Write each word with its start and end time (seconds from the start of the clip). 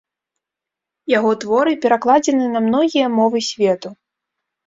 Яго 1.17 1.31
творы 1.43 1.73
перакладзены 1.83 2.47
на 2.55 2.59
многія 2.69 3.07
мовы 3.19 3.37
свету. 3.49 3.89